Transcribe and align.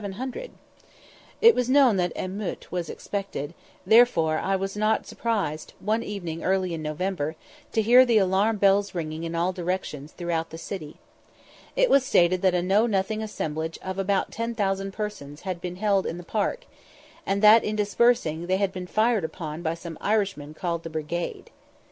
It 1.41 1.53
was 1.53 1.69
known 1.69 1.97
that 1.97 2.11
an 2.15 2.31
émeute 2.39 2.71
was 2.71 2.89
expected, 2.89 3.53
therefore 3.85 4.39
I 4.39 4.55
was 4.55 4.75
not 4.75 5.05
surprised, 5.05 5.73
one 5.79 6.01
evening 6.01 6.43
early 6.43 6.73
in 6.73 6.81
November, 6.81 7.35
to 7.71 7.83
hear 7.83 8.03
the 8.03 8.17
alarm 8.17 8.57
bells 8.57 8.95
ringing 8.95 9.25
in 9.25 9.35
all 9.35 9.53
directions 9.53 10.11
throughout 10.11 10.49
the 10.49 10.57
city. 10.57 10.95
It 11.75 11.87
was 11.87 12.03
stated 12.03 12.41
that 12.41 12.55
a 12.55 12.63
Know 12.63 12.87
nothing 12.87 13.21
assemblage 13.21 13.77
of 13.83 13.99
about 13.99 14.31
10,000 14.31 14.91
persons 14.91 15.41
had 15.41 15.61
been 15.61 15.75
held 15.75 16.07
in 16.07 16.17
the 16.17 16.23
Park, 16.23 16.65
and 17.23 17.43
that, 17.43 17.63
in 17.63 17.75
dispersing, 17.75 18.47
they 18.47 18.57
had 18.57 18.71
been 18.73 18.87
fired 18.87 19.23
upon 19.23 19.61
by 19.61 19.75
some 19.75 19.99
Irishmen 20.01 20.55
called 20.55 20.81
the 20.81 20.89
Brigade. 20.89 21.51